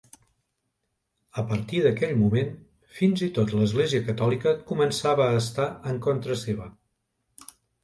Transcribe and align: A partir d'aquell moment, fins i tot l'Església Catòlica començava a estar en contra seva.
A 1.41 1.43
partir 1.51 1.81
d'aquell 1.87 2.15
moment, 2.21 2.49
fins 3.01 3.23
i 3.29 3.29
tot 3.37 3.53
l'Església 3.59 4.07
Catòlica 4.09 4.55
començava 4.73 5.29
a 5.29 5.39
estar 5.45 5.71
en 5.95 6.03
contra 6.09 6.41
seva. 6.49 6.69